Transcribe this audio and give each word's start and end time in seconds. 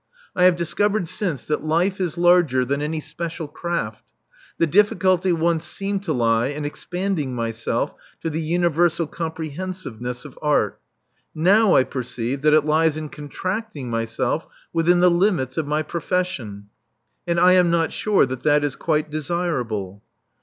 I 0.35 0.45
have 0.45 0.55
discovered 0.55 1.07
since 1.07 1.45
that 1.45 1.63
life 1.63 2.01
is 2.01 2.17
larger 2.17 2.65
than 2.65 2.81
any 2.81 2.99
special 2.99 3.47
craft. 3.47 4.03
The 4.57 4.65
difficulty 4.65 5.31
once 5.31 5.63
seemed 5.67 6.01
to 6.05 6.11
lie 6.11 6.47
in 6.47 6.65
expanding 6.65 7.35
myself 7.35 7.93
to 8.23 8.31
the 8.31 8.41
universal 8.41 9.05
comprehensiveness 9.05 10.25
of 10.25 10.39
art: 10.41 10.79
now 11.35 11.75
I 11.75 11.83
per 11.83 12.01
ceive 12.01 12.41
that 12.41 12.53
it 12.55 12.65
lies 12.65 12.97
in 12.97 13.09
contracting 13.09 13.91
myself 13.91 14.47
within 14.73 15.01
the 15.01 15.11
limits 15.11 15.55
of 15.57 15.67
my 15.67 15.83
profession; 15.83 16.69
and 17.27 17.39
I 17.39 17.51
am 17.53 17.69
not 17.69 17.91
sure 17.93 18.25
that 18.25 18.41
that 18.41 18.63
is 18.63 18.75
quite 18.75 19.11
desirable." 19.11 20.01